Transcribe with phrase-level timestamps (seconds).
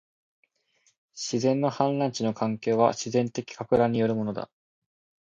[1.13, 4.49] 自然の氾濫地の環境は、自然的撹乱によるものだ